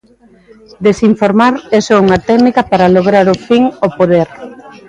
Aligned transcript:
Desinformar 0.87 1.53
é 1.77 1.79
só 1.87 1.95
unha 2.05 2.19
técnica 2.29 2.61
para 2.71 2.91
lograr 2.95 3.25
o 3.33 3.35
fin: 3.47 3.63
o 3.85 3.87
poder. 3.97 4.27